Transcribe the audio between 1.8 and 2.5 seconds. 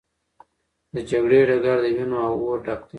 د وینو او